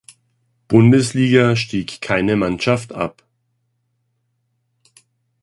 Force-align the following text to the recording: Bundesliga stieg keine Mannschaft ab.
Bundesliga 0.67 1.55
stieg 1.55 2.01
keine 2.01 2.35
Mannschaft 2.35 2.91
ab. 2.91 3.23